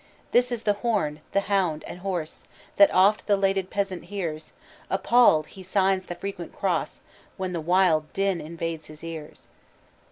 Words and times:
"This 0.31 0.51
is 0.51 0.63
the 0.63 0.73
horn, 0.81 1.21
the 1.31 1.41
hound, 1.41 1.83
and 1.85 1.99
horse, 1.99 2.43
That 2.77 2.91
oft 2.91 3.27
the 3.27 3.37
lated 3.37 3.69
peasant 3.69 4.05
hears: 4.05 4.51
Appall'd, 4.89 5.45
he 5.49 5.61
signs 5.61 6.05
the 6.07 6.15
frequent 6.15 6.55
cross, 6.57 7.01
When 7.37 7.53
the 7.53 7.61
wild 7.61 8.11
din 8.11 8.41
invades 8.41 8.87
his 8.87 9.03
ears." 9.03 9.47